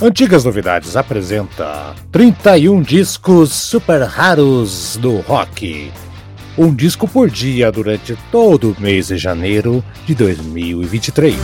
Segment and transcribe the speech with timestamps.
[0.00, 5.90] Antigas Novidades apresenta 31 discos super raros do rock.
[6.58, 11.34] Um disco por dia durante todo o mês de janeiro de 2023.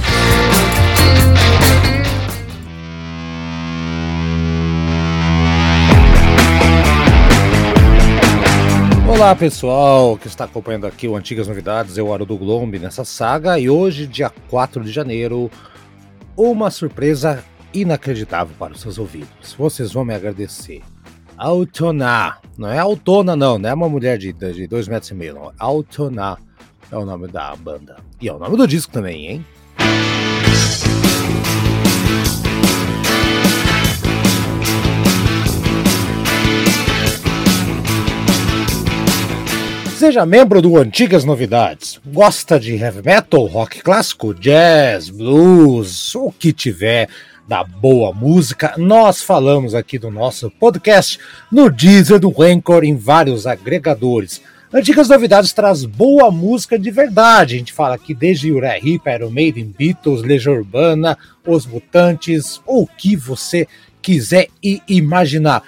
[9.09, 13.71] Olá pessoal que está acompanhando aqui o Antigas Novidades, eu Haroldo Glombe nessa saga e
[13.71, 15.51] hoje, dia 4 de janeiro,
[16.37, 17.43] uma surpresa
[17.75, 19.55] inacreditável para os seus ouvidos.
[19.57, 20.83] Vocês vão me agradecer.
[21.37, 24.33] Autoná, não é Autona não, não é uma mulher de,
[24.67, 25.53] dois metros e meio, não.
[26.91, 27.97] É o nome da banda.
[28.21, 29.47] E é o nome do disco também, hein?
[40.03, 42.01] Seja membro do Antigas Novidades.
[42.05, 47.09] Gosta de heavy metal, rock clássico, jazz, blues, o que tiver
[47.53, 53.47] da boa música, nós falamos aqui do nosso podcast no Deezer do Anchor em vários
[53.47, 54.41] agregadores.
[54.73, 57.55] Antigas Novidades traz boa música de verdade.
[57.57, 62.85] A gente fala aqui desde Uriah Heep, Iron Maiden, Beatles, Legião Urbana, Os Mutantes, ou
[62.85, 63.69] o que você
[64.01, 65.63] quiser e imaginar.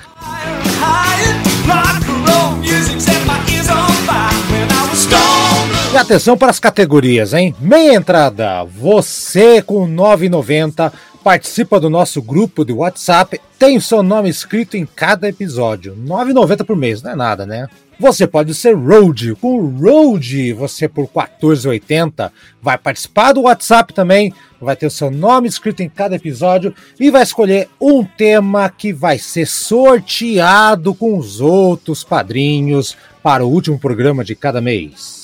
[5.92, 7.54] E atenção para as categorias, hein?
[7.60, 10.90] Meia entrada, você com 9,90
[11.24, 15.94] participa do nosso grupo de WhatsApp, tem o seu nome escrito em cada episódio.
[15.94, 17.66] R$ 9,90 por mês, não é nada, né?
[17.98, 19.34] Você pode ser Road.
[19.36, 25.10] Com Road, você por R$ 14,80 vai participar do WhatsApp também, vai ter o seu
[25.10, 31.16] nome escrito em cada episódio e vai escolher um tema que vai ser sorteado com
[31.16, 35.23] os outros padrinhos para o último programa de cada mês.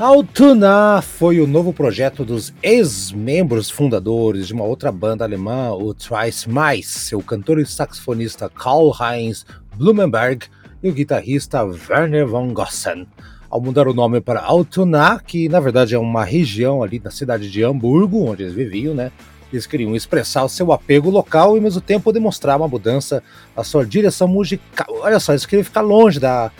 [0.00, 6.48] Altuna foi o novo projeto dos ex-membros fundadores de uma outra banda alemã, o Thrice
[6.48, 9.44] Mais, seu cantor e saxofonista Karl-Heinz
[9.76, 10.46] Blumenberg
[10.82, 13.06] e o guitarrista Werner von Gossen.
[13.50, 17.50] Ao mudar o nome para Altona, que na verdade é uma região ali na cidade
[17.50, 19.12] de Hamburgo, onde eles viviam, né?
[19.52, 23.22] Eles queriam expressar o seu apego local e ao mesmo tempo demonstrar uma mudança
[23.54, 24.86] na sua direção musical.
[25.02, 26.50] Olha só, eles queriam ficar longe da,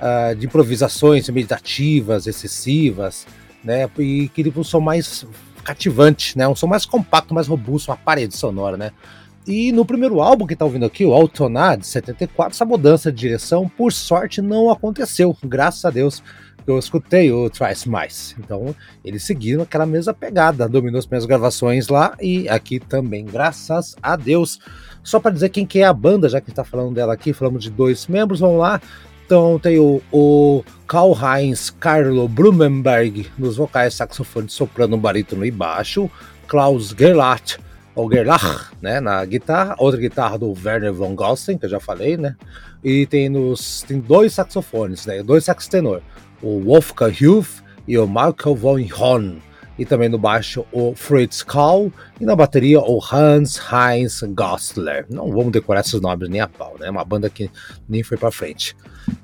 [0.00, 3.26] uh, de improvisações meditativas, excessivas,
[3.62, 3.88] né?
[3.98, 5.26] E queria um som mais
[5.62, 6.48] cativante, né?
[6.48, 8.92] Um som mais compacto, mais robusto, uma parede sonora, né?
[9.46, 13.18] E no primeiro álbum que tá ouvindo aqui, o Altoná, de 74, essa mudança de
[13.18, 15.36] direção, por sorte, não aconteceu.
[15.42, 16.22] Graças a Deus
[16.66, 18.34] eu escutei o Twice Mais.
[18.38, 18.74] Então,
[19.04, 24.16] eles seguiram aquela mesma pegada, dominou as minhas gravações lá e aqui também, graças a
[24.16, 24.60] Deus.
[25.02, 27.62] Só para dizer quem que é a banda, já que está falando dela aqui, falamos
[27.62, 28.80] de dois membros, vamos lá.
[29.30, 36.10] Então tem o, o Karl-Heinz Carlo Blumenberg nos vocais, saxofone, soprano, barítono e baixo.
[36.48, 37.58] Klaus Gerlach,
[37.94, 39.76] ou Gerlach, né, na guitarra.
[39.78, 42.34] Outra guitarra do Werner von Gossen, que eu já falei, né.
[42.82, 46.02] E tem, nos, tem dois saxofones, né, dois sax tenor.
[46.42, 49.40] O Wolfgang Huth e o Michael von Horn
[49.78, 55.06] e também no baixo o Fritz Kahl e na bateria o Hans Heinz Gostler.
[55.08, 56.90] Não vamos decorar esses nomes nem a pau, né?
[56.90, 57.48] Uma banda que
[57.88, 58.76] nem foi para frente.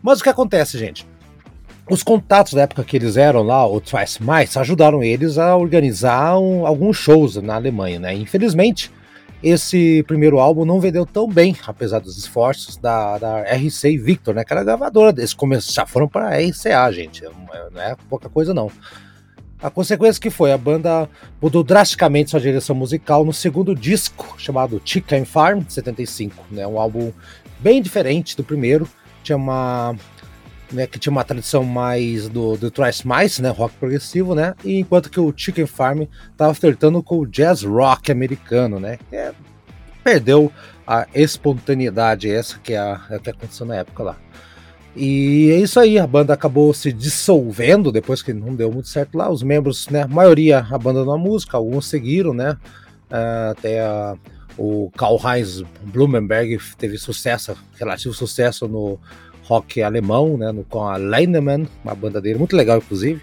[0.02, 1.06] Mas o que acontece, gente?
[1.88, 6.36] Os contatos da época que eles eram lá, o Twice Mais, ajudaram eles a organizar
[6.36, 8.12] um, alguns shows na Alemanha, né?
[8.12, 8.90] Infelizmente,
[9.42, 14.44] esse primeiro álbum não vendeu tão bem, apesar dos esforços da, da RC Victor, né?
[14.44, 15.14] Que era a gravadora.
[15.16, 15.36] Eles
[15.72, 17.22] já foram para a RCA, gente.
[17.72, 18.68] Não é pouca coisa, não.
[19.62, 21.08] A consequência que foi, a banda
[21.40, 26.66] mudou drasticamente sua direção musical no segundo disco, chamado Chicken Farm, de 75, né?
[26.66, 27.12] Um álbum
[27.60, 28.88] bem diferente do primeiro,
[29.26, 29.94] tinha uma
[30.72, 34.78] né, que tinha uma tradição mais do, do thrash mais, né, rock progressivo, né, e
[34.78, 39.32] enquanto que o Chicken Farm estava flertando com o jazz rock americano, né, é,
[40.02, 40.50] perdeu
[40.86, 44.16] a espontaneidade essa que é é que aconteceu na época lá.
[44.94, 49.18] E é isso aí, a banda acabou se dissolvendo depois que não deu muito certo
[49.18, 49.28] lá.
[49.28, 52.56] Os membros, né, a maioria abandonou a música, alguns seguiram, né,
[53.10, 54.16] uh, até a
[54.58, 58.98] o Karl Heinz Blumenberg teve sucesso, relativo sucesso no
[59.44, 63.22] rock alemão, né, no, com a Leinemann, uma banda dele, muito legal, inclusive.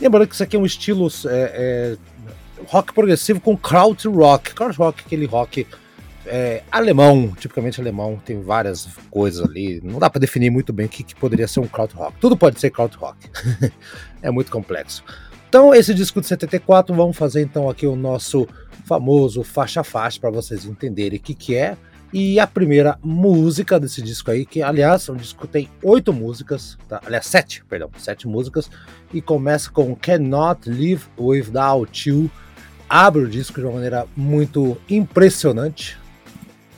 [0.00, 1.96] Lembrando que isso aqui é um estilo é, é,
[2.66, 4.54] rock progressivo com kraut rock.
[4.54, 5.66] Kraut rock, aquele rock
[6.26, 9.80] é, alemão, tipicamente alemão, tem várias coisas ali.
[9.82, 12.16] Não dá para definir muito bem o que, que, poderia ser um kraut rock.
[12.20, 13.16] Tudo pode ser kraut rock.
[14.20, 15.04] é muito complexo.
[15.48, 18.48] Então, esse disco de 74, vamos fazer então aqui o nosso
[18.84, 21.76] famoso faixa faixa para vocês entenderem o que, que é.
[22.12, 27.00] E a primeira música desse disco aí, que aliás, o disco tem oito músicas, tá?
[27.06, 28.70] aliás, sete, perdão, sete músicas,
[29.14, 32.30] e começa com Cannot Live Without You.
[32.86, 35.98] Abre o disco de uma maneira muito impressionante.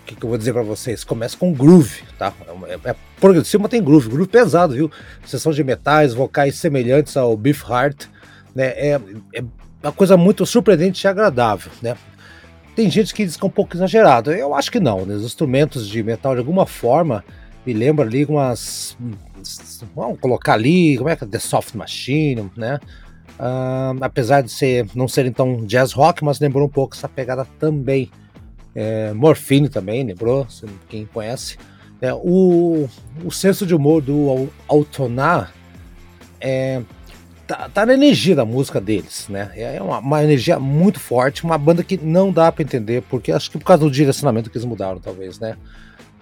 [0.02, 1.02] O que, que eu vou dizer para vocês?
[1.02, 2.32] Começa com groove, tá?
[2.68, 4.88] É, é progressivo, mas tem groove, groove pesado, viu?
[5.26, 8.04] Sessão de metais, vocais semelhantes ao Beef Heart,
[8.54, 8.66] né?
[8.66, 9.00] É,
[9.34, 9.44] é
[9.88, 11.96] uma coisa muito surpreendente e agradável, né?
[12.74, 14.32] Tem gente que diz que é um pouco exagerado.
[14.32, 15.06] Eu acho que não.
[15.06, 15.14] Né?
[15.14, 17.24] Os instrumentos de metal, de alguma forma,
[17.64, 18.96] me lembra ali umas.
[19.94, 21.26] Vamos colocar ali, como é que é?
[21.26, 22.80] The Soft Machine, né?
[23.38, 27.46] Uh, apesar de ser, não ser então jazz rock, mas lembrou um pouco essa pegada
[27.58, 28.10] também.
[28.74, 30.46] É, Morphine também, lembrou?
[30.88, 31.56] Quem conhece.
[32.00, 32.88] É, o,
[33.24, 35.52] o senso de humor do Altonar
[36.40, 36.82] é,
[37.46, 39.50] tá, tá, na energia da música deles, né?
[39.56, 43.50] É uma, uma, energia muito forte, uma banda que não dá para entender, porque acho
[43.50, 45.56] que por causa do direcionamento que eles mudaram, talvez, né?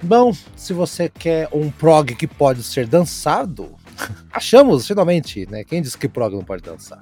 [0.02, 3.70] Bom, se você quer um prog que pode ser dançado,
[4.32, 5.62] achamos finalmente, né?
[5.64, 7.00] Quem disse que prog não pode dançar?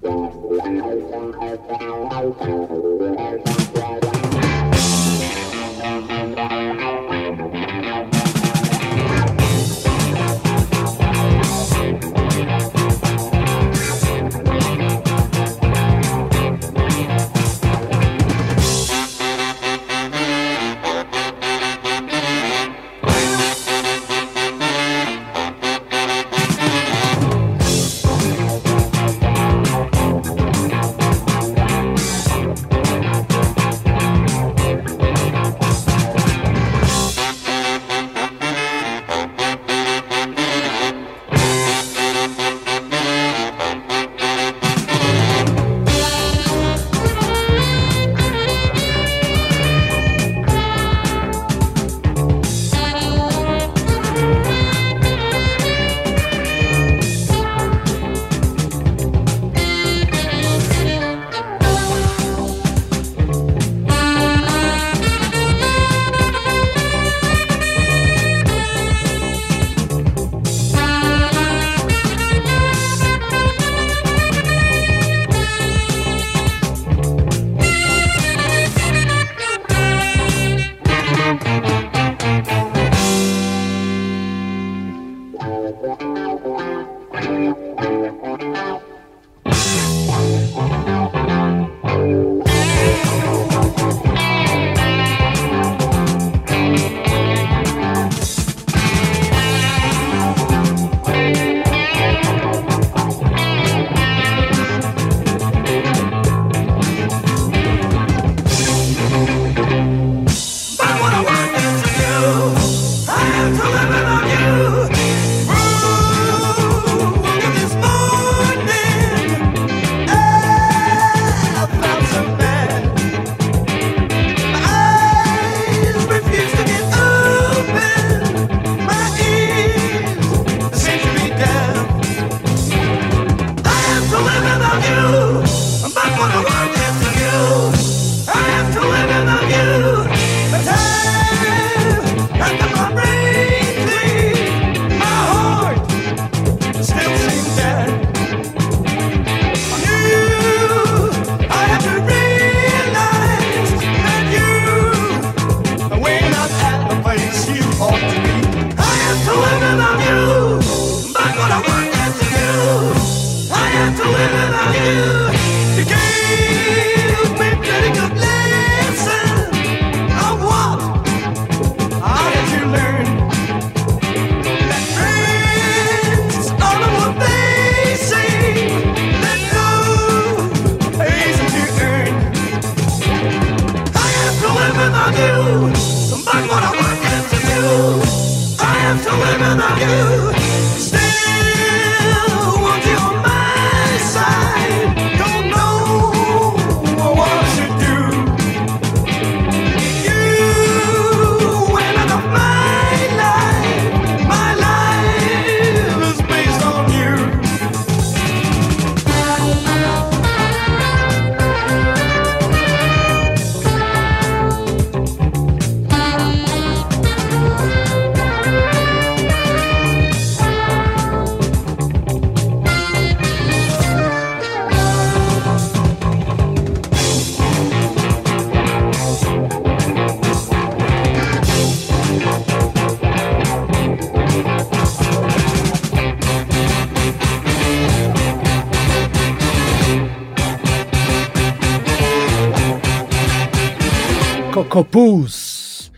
[244.81, 245.93] Octopus.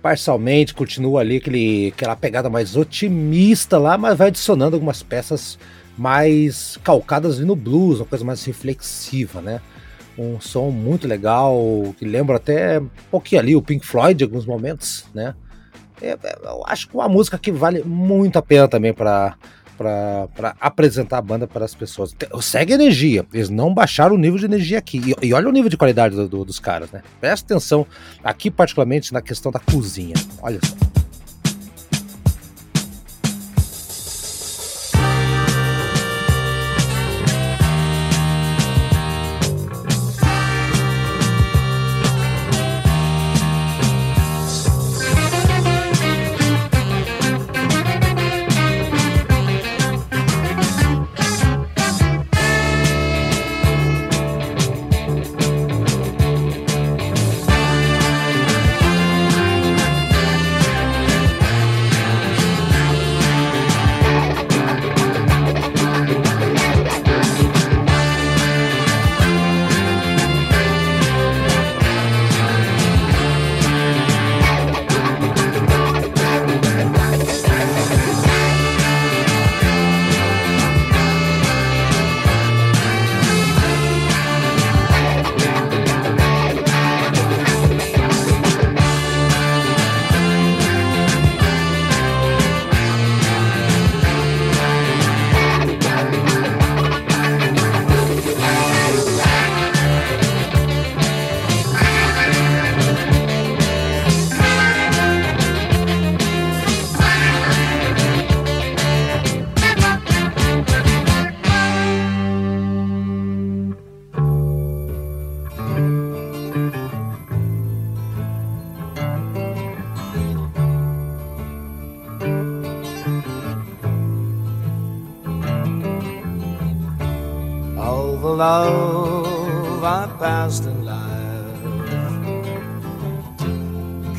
[0.00, 5.58] Parcialmente continua ali aquele, aquela pegada mais otimista lá, mas vai adicionando algumas peças
[5.96, 9.60] mais calcadas no blues, uma coisa mais reflexiva, né?
[10.16, 14.46] Um som muito legal, que lembra até um pouquinho ali o Pink Floyd em alguns
[14.46, 15.34] momentos, né?
[16.00, 19.36] É, é eu acho que uma música que vale muito a pena também para
[19.78, 22.14] para apresentar a banda para as pessoas.
[22.42, 25.00] Segue energia, eles não baixaram o nível de energia aqui.
[25.22, 27.02] E, e olha o nível de qualidade do, do, dos caras, né?
[27.20, 27.86] Presta atenção
[28.22, 30.14] aqui, particularmente na questão da cozinha.
[30.42, 30.87] Olha só.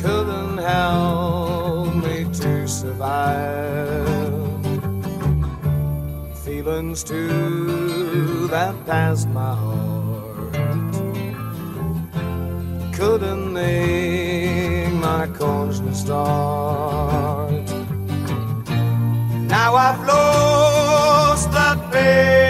[0.02, 4.06] couldn't help me to survive.
[6.44, 10.00] Feelings too that passed my heart
[13.00, 17.50] couldn't make my conscience start.
[19.48, 22.49] Now I've lost that pain.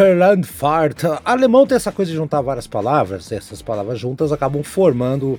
[0.00, 1.04] Überlandfahrt.
[1.24, 5.38] Alemão tem essa coisa de juntar várias palavras, essas palavras juntas acabam formando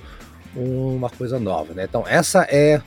[0.54, 1.84] uma coisa nova, né?
[1.88, 2.80] Então essa é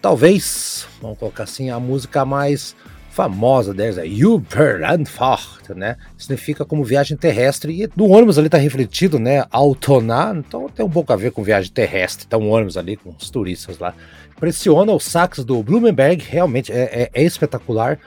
[0.00, 2.74] talvez, vamos colocar assim, a música mais
[3.10, 5.96] famosa deles, é Überlandfahrt, né?
[6.16, 9.44] Significa como viagem terrestre e do ônibus ali tá refletido, né?
[9.50, 13.10] Autonar, então tem um pouco a ver com viagem terrestre, tá um ônibus ali com
[13.10, 13.92] os turistas lá.
[14.34, 17.98] Impressiona o sax do Blumenberg, realmente é, é, é espetacular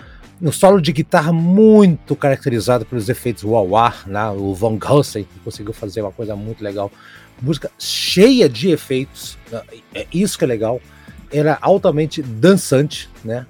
[0.41, 4.29] um solo de guitarra muito caracterizado pelos efeitos wah-wah, né?
[4.31, 6.91] o Von Helsing conseguiu fazer uma coisa muito legal.
[7.41, 9.61] Música cheia de efeitos, né?
[9.93, 10.81] é isso que é legal.
[11.31, 13.45] Era altamente dançante, né?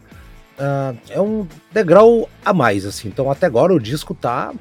[0.57, 3.07] Uh, é um degrau a mais, assim.
[3.07, 4.53] Então até agora o disco tá.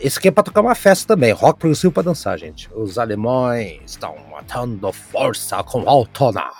[0.00, 1.30] Esse aqui é pra tocar uma festa também.
[1.32, 2.68] Rock progressivo pra dançar, gente.
[2.74, 6.50] Os alemães estão matando força com Altona.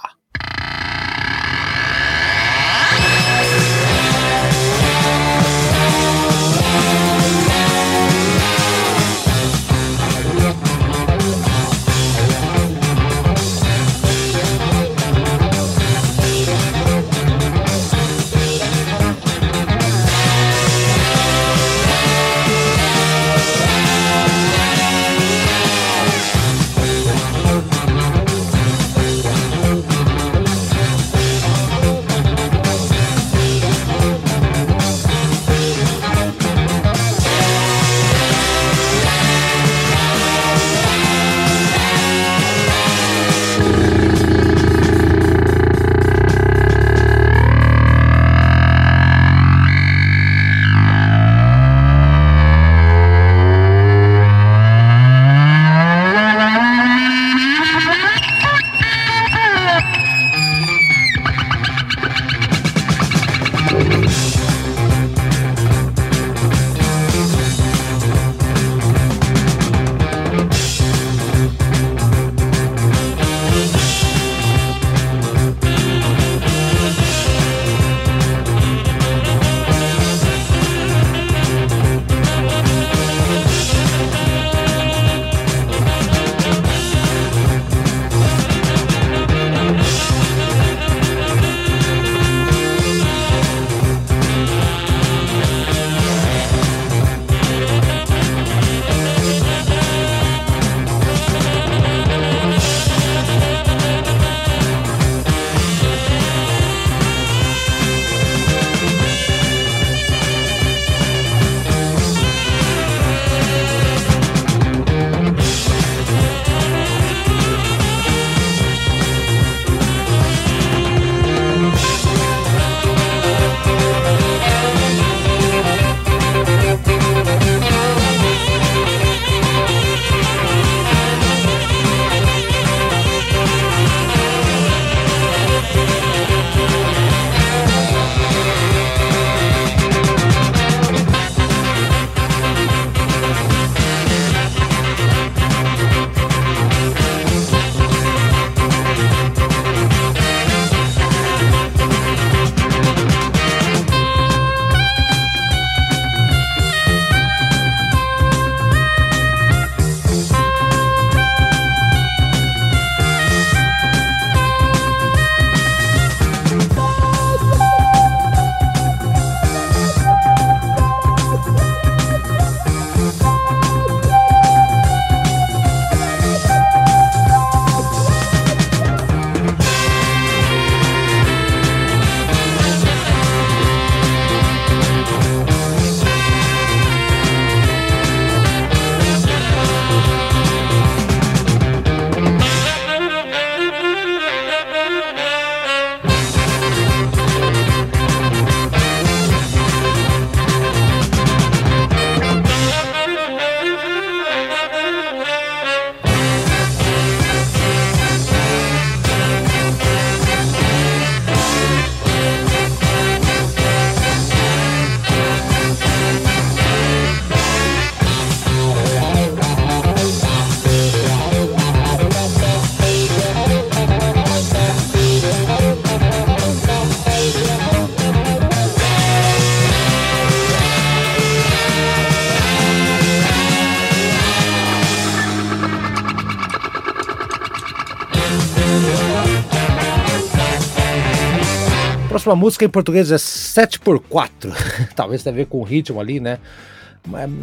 [242.16, 244.50] Próxima música em português é 7x4.
[244.96, 246.38] Talvez tenha a ver com o ritmo ali, né?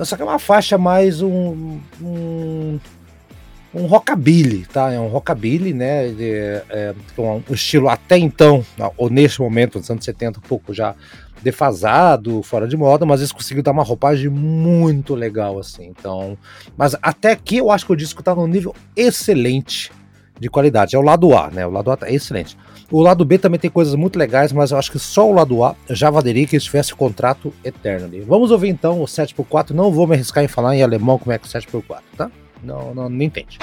[0.04, 2.80] Só que é uma faixa mais um, um,
[3.74, 4.92] um rockabilly, tá?
[4.92, 6.08] É um rockabilly, né?
[6.08, 6.32] De,
[6.70, 8.66] é, um estilo até então,
[8.98, 10.96] ou neste momento, nos anos 70, um pouco já
[11.44, 15.86] defasado, fora de moda, mas eles conseguiram dar uma roupagem muito legal, assim.
[15.86, 16.36] Então,
[16.76, 19.92] mas até aqui eu acho que o disco tá num nível excelente
[20.40, 20.96] de qualidade.
[20.96, 21.66] É o lado A, né?
[21.66, 22.58] O lado A tá excelente.
[22.94, 25.64] O lado B também tem coisas muito legais, mas eu acho que só o lado
[25.64, 28.22] A já valeria que eles tivessem contrato eterno ali.
[28.22, 29.72] Vamos ouvir então o 7x4.
[29.72, 32.30] Não vou me arriscar em falar em alemão como é que é o 7x4, tá?
[32.62, 33.58] Não, não, não entende.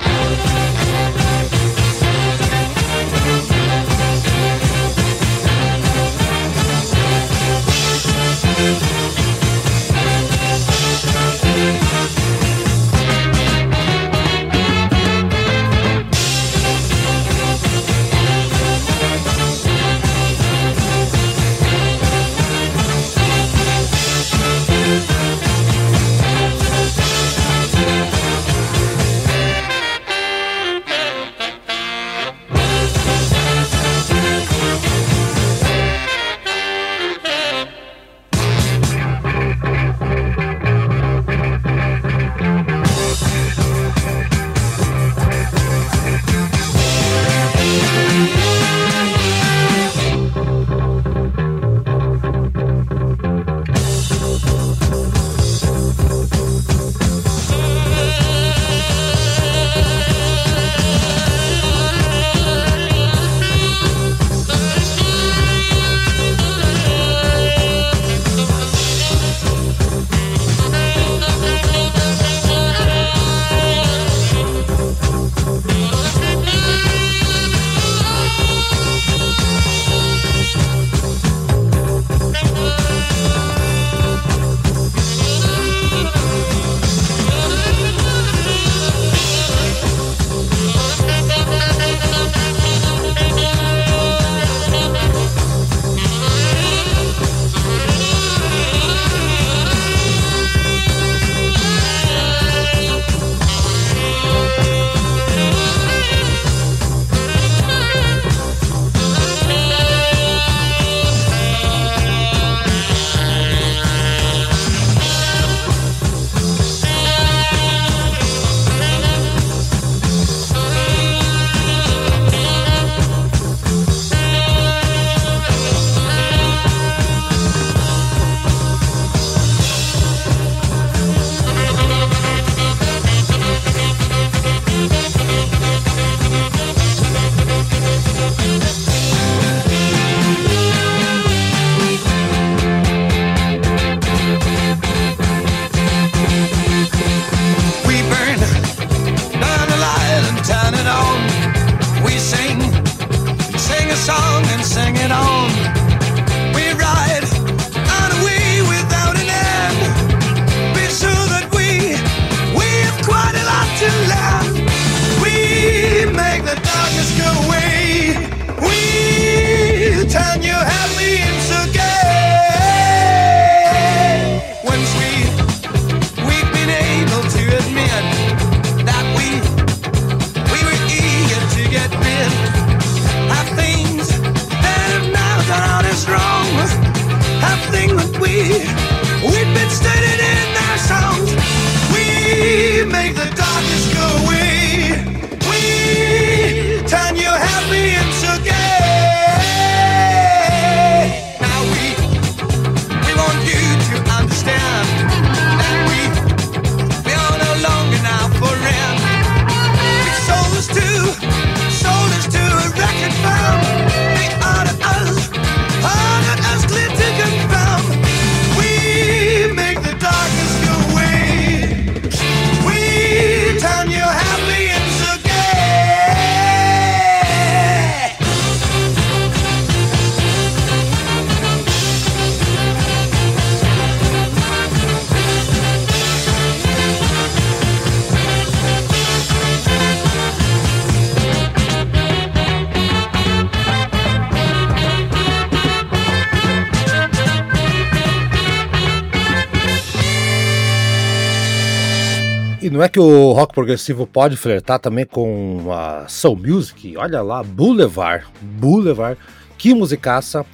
[252.80, 256.96] Não é que o rock progressivo pode flertar também com a soul music?
[256.96, 259.20] Olha lá, Boulevard, Boulevard,
[259.58, 260.46] que musicaça.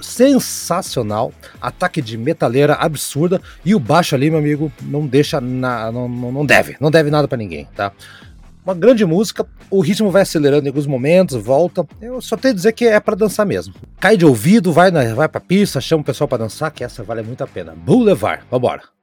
[0.00, 6.08] sensacional, ataque de metaleira absurda e o baixo ali, meu amigo, não deixa na, não,
[6.08, 7.92] não deve, não deve nada para ninguém, tá?
[8.64, 11.86] Uma grande música, o ritmo vai acelerando em alguns momentos, volta.
[12.00, 13.74] Eu só tenho a dizer que é para dançar mesmo.
[14.00, 17.02] Cai de ouvido, vai, na, vai pra pista, chama o pessoal para dançar, que essa
[17.02, 17.74] vale muito a pena.
[17.76, 18.93] Boulevard, vambora.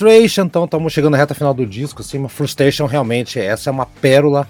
[0.00, 3.70] Frustration, então estamos chegando na reta final do disco, assim, mas Frustration realmente essa é
[3.70, 4.48] uma pérola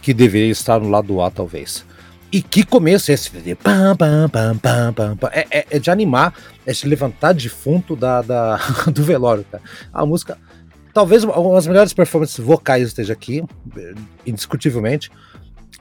[0.00, 1.84] que deveria estar no lado A, talvez.
[2.30, 3.28] E que começo é esse?
[3.56, 5.30] Pam, pam, pam, pam, pam, pam.
[5.32, 6.32] É, é, é, de animar,
[6.64, 8.60] é de levantar defunto da, da,
[8.94, 9.62] do velório, cara.
[9.92, 10.38] A música,
[10.94, 13.42] talvez uma das melhores performances vocais esteja aqui,
[14.24, 15.10] indiscutivelmente.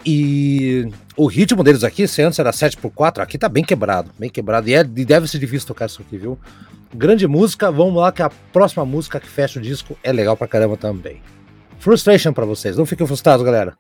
[0.06, 4.70] E o ritmo deles aqui, se antes era 7x4, aqui tá bem quebrado, bem quebrado.
[4.70, 6.40] E, é, e deve ser difícil tocar isso aqui, viu?
[6.94, 10.48] Grande música, vamos lá que a próxima música que fecha o disco é legal pra
[10.48, 11.22] caramba também.
[11.80, 13.76] Frustration para vocês, não fiquem frustrados, galera.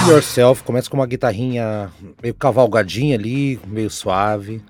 [0.00, 1.90] Hide Yourself começa com uma guitarrinha
[2.22, 4.62] meio cavalgadinha ali, meio suave,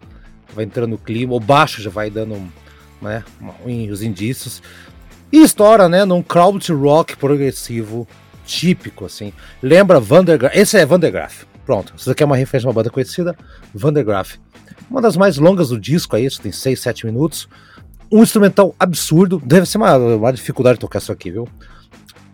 [0.53, 2.37] vai entrando no clima, o baixo já vai dando
[3.01, 3.23] né,
[3.91, 4.61] os indícios.
[5.31, 8.09] E estoura, né, num crowd rock progressivo
[8.45, 9.33] típico, assim.
[9.63, 13.37] Lembra Vandergraaf, esse é Vandergraaf, pronto, se você quer uma referência a uma banda conhecida,
[13.73, 14.37] Vandergraaf.
[14.91, 17.49] Uma das mais longas do disco, é isso, tem 6, 7 minutos.
[18.11, 21.49] Um instrumental absurdo, deve ser uma, uma dificuldade tocar isso aqui, viu?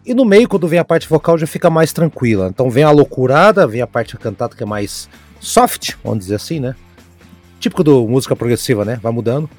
[0.07, 2.46] E no meio, quando vem a parte vocal, já fica mais tranquila.
[2.48, 5.09] Então vem a loucurada, vem a parte cantada que é mais
[5.40, 6.76] soft, vamos dizer assim, né?
[7.59, 9.00] Típico do música progressiva, né?
[9.02, 9.50] Vai mudando.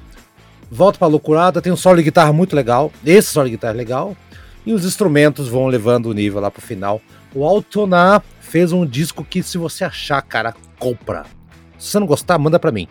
[0.70, 2.90] Volta pra loucurada, tem um solo de guitarra muito legal.
[3.04, 4.16] Esse solo de guitarra é legal.
[4.64, 6.98] E os instrumentos vão levando o nível lá pro final.
[7.34, 11.26] O Altonar fez um disco que, se você achar, cara, compra.
[11.78, 12.88] Se você não gostar, manda pra mim.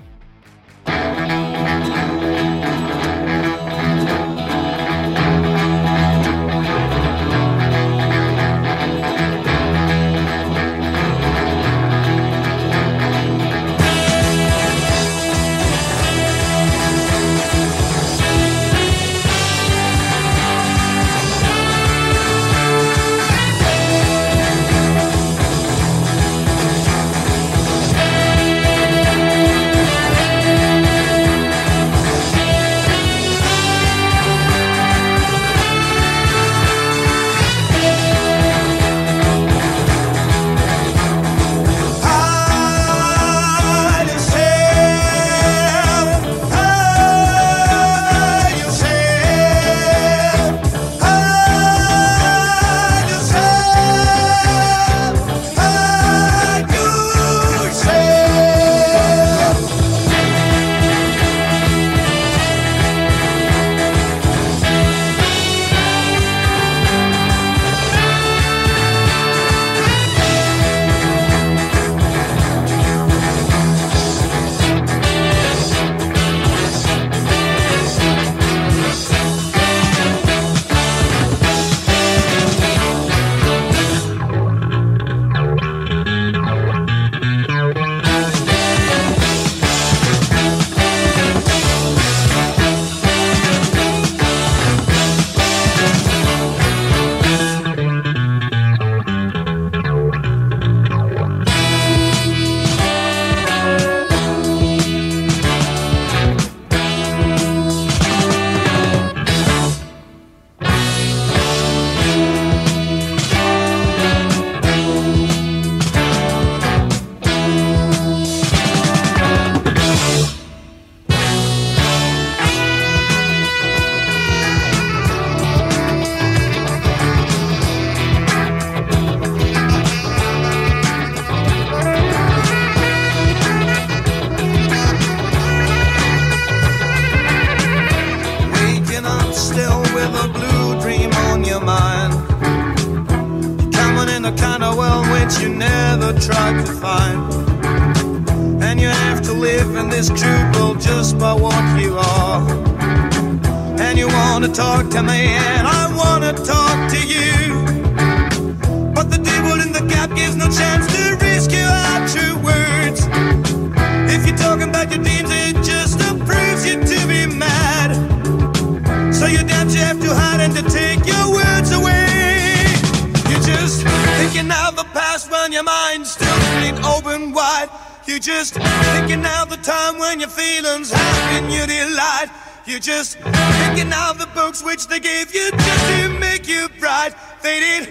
[181.57, 182.29] you delight.
[182.65, 187.13] You're just picking out the books which they gave you just to make you bright.
[187.41, 187.87] They did,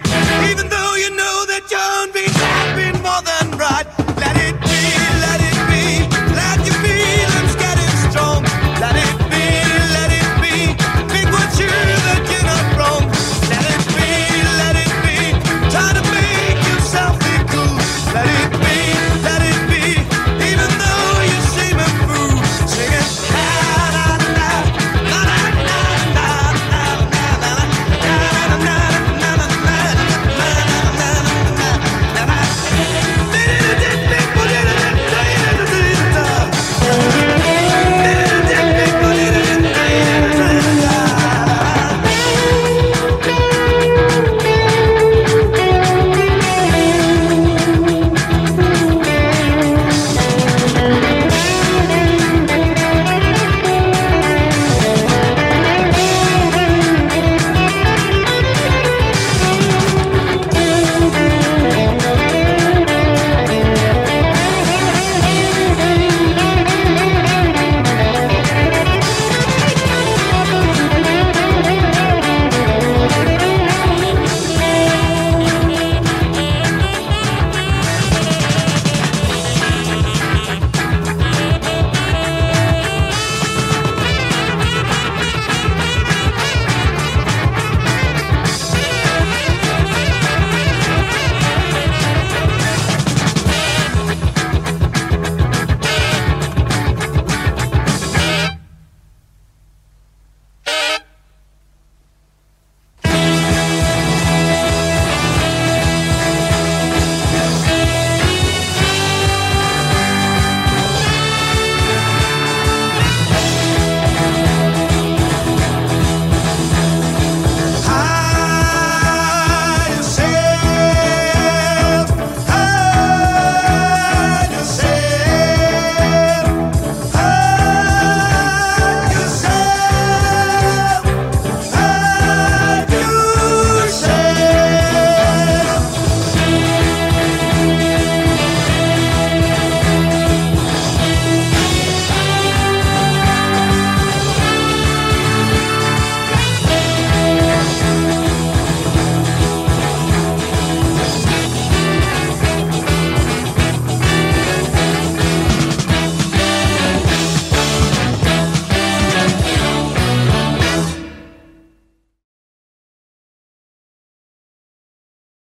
[0.50, 4.05] even though you know that you're unbeaten, been more than right.